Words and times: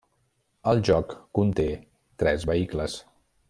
El 0.71 0.81
joc 0.87 1.13
conté 1.41 1.67
tres 2.25 2.51
vehicles. 2.53 3.01